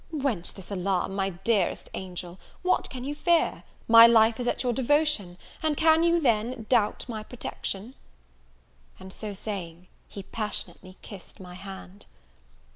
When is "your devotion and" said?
4.63-5.77